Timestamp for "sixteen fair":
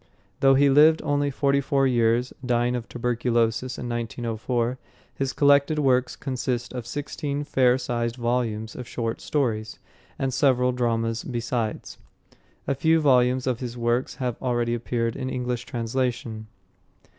6.87-7.77